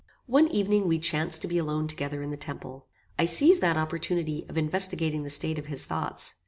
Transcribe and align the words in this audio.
One 0.25 0.47
evening 0.47 0.87
we 0.87 0.97
chanced 0.97 1.43
to 1.43 1.47
be 1.47 1.59
alone 1.59 1.87
together 1.87 2.23
in 2.23 2.31
the 2.31 2.35
temple. 2.35 2.87
I 3.19 3.25
seized 3.25 3.61
that 3.61 3.77
opportunity 3.77 4.47
of 4.49 4.57
investigating 4.57 5.21
the 5.21 5.29
state 5.29 5.59
of 5.59 5.67
his 5.67 5.85
thoughts. 5.85 6.33